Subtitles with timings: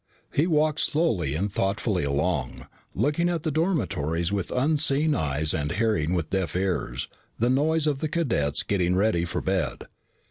[0.33, 2.65] He walked slowly and thoughtfully along,
[2.95, 7.99] looking at the dormitories with unseeing eyes and hearing with deaf ears the noise of
[7.99, 9.83] the cadets getting ready for bed.